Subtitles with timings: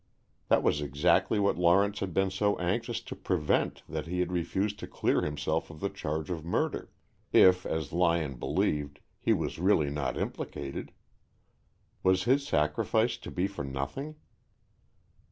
[0.47, 4.79] That was exactly what Lawrence had been so anxious to prevent that he had refused
[4.79, 6.89] to clear himself of the charge of murder,
[7.31, 10.91] if, as Lyon believed, he was really not implicated.
[12.01, 14.15] Was his sacrifice to be for nothing?